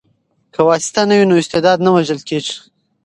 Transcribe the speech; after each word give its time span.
که 0.53 0.59
واسطه 0.69 1.01
نه 1.09 1.15
وي 1.17 1.25
نو 1.29 1.35
استعداد 1.41 1.79
نه 1.85 1.89
وژل 1.95 2.19
کیږي. 2.27 2.55